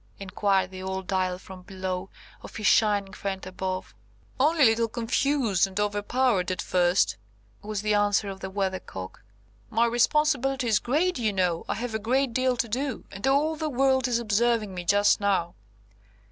[0.19, 2.09] inquired the old Dial from below,
[2.41, 3.93] of his shining friend above.
[4.39, 7.17] "Only a little confused and overpowered at first,"
[7.61, 9.21] was the answer of the Weathercock.
[9.69, 11.65] "My responsibility is great, you know.
[11.69, 15.19] I have a great deal to do, and all the world is observing me just
[15.19, 15.53] now."